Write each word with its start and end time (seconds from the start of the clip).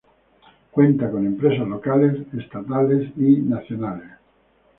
Cuenta 0.71 1.11
con 1.11 1.27
empresas 1.27 1.67
locales, 1.67 2.23
estatales 2.33 3.11
y 3.17 3.35
nacionales. 3.41 4.09